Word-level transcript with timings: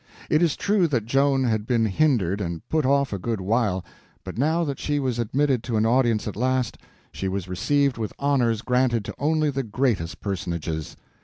It 0.31 0.41
is 0.41 0.55
true 0.55 0.87
that 0.87 1.05
Joan 1.05 1.43
had 1.43 1.67
been 1.67 1.85
hindered 1.85 2.41
and 2.41 2.67
put 2.69 2.87
off 2.87 3.13
a 3.13 3.19
good 3.19 3.39
while, 3.39 3.85
but 4.23 4.35
now 4.35 4.63
that 4.63 4.79
she 4.79 4.99
was 4.99 5.19
admitted 5.19 5.61
to 5.65 5.77
an 5.77 5.85
audience 5.85 6.27
at 6.27 6.35
last, 6.35 6.79
she 7.11 7.27
was 7.27 7.47
received 7.47 7.99
with 7.99 8.11
honors 8.17 8.63
granted 8.63 9.05
to 9.05 9.15
only 9.19 9.51
the 9.51 9.61
greatest 9.61 10.19
personages. 10.19 10.95